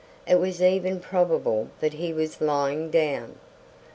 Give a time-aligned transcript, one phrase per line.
[0.25, 3.35] It was even probable that he was lying down.